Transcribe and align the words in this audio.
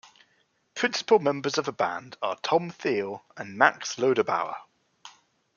Principal 0.73 1.19
members 1.19 1.59
of 1.59 1.65
the 1.65 1.71
band 1.71 2.17
are 2.23 2.35
Tom 2.37 2.71
Thiel 2.71 3.23
and 3.37 3.55
Max 3.55 3.97
Loderbauer. 3.97 4.57